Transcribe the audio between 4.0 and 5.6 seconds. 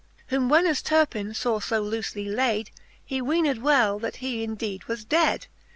he in deed was dead.